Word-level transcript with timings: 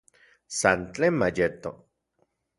San 0.59 0.79
tlen 0.93 1.13
mayeto 1.19 1.71